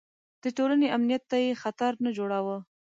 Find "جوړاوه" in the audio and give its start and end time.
2.17-2.57